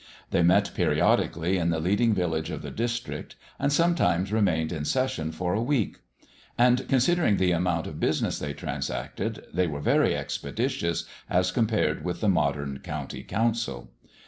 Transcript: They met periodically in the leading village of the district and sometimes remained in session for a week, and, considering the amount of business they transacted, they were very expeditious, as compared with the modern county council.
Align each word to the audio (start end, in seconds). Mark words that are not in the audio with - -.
They 0.31 0.41
met 0.41 0.71
periodically 0.73 1.59
in 1.59 1.69
the 1.69 1.79
leading 1.79 2.15
village 2.15 2.49
of 2.49 2.63
the 2.63 2.71
district 2.71 3.35
and 3.59 3.71
sometimes 3.71 4.33
remained 4.33 4.71
in 4.71 4.83
session 4.83 5.31
for 5.31 5.53
a 5.53 5.61
week, 5.61 5.99
and, 6.57 6.87
considering 6.89 7.37
the 7.37 7.51
amount 7.51 7.85
of 7.85 7.99
business 7.99 8.39
they 8.39 8.53
transacted, 8.53 9.45
they 9.53 9.67
were 9.67 9.79
very 9.79 10.15
expeditious, 10.17 11.05
as 11.29 11.51
compared 11.51 12.03
with 12.03 12.19
the 12.19 12.29
modern 12.29 12.79
county 12.79 13.21
council. 13.21 13.91